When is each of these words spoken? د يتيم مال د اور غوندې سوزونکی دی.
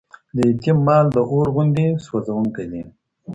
د 0.35 0.37
يتيم 0.49 0.77
مال 0.87 1.05
د 1.15 1.17
اور 1.31 1.47
غوندې 1.53 1.85
سوزونکی 2.05 2.65
دی. 2.71 2.81